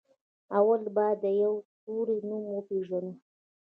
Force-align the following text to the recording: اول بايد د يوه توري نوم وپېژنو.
اول 0.57 0.81
بايد 0.95 1.17
د 1.21 1.25
يوه 1.41 1.59
توري 1.83 2.17
نوم 2.29 2.43
وپېژنو. 2.51 3.13